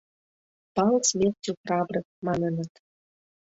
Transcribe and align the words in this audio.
«пал 0.75 0.91
смертью 1.09 1.53
храбрых» 1.61 2.05
маныныт. 2.25 2.71